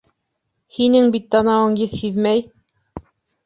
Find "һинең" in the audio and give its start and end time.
0.77-1.11